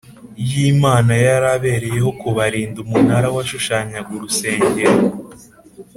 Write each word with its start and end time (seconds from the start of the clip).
y’imana 0.49 1.13
yari 1.25 1.47
abereyeho 1.55 2.09
kubarinda 2.21 2.77
umunara 2.85 3.27
washushanyaga 3.35 4.11
urusengero 4.17 4.97